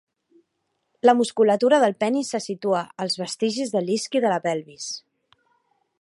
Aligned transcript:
La 1.09 1.13
musculatura 1.19 1.81
del 1.83 1.93
penis 2.05 2.33
se 2.37 2.41
situa 2.45 2.81
als 3.05 3.21
vestigis 3.25 3.77
de 3.77 3.85
l'isqui 3.87 4.23
de 4.25 4.33
la 4.35 4.41
pelvis. 4.49 4.93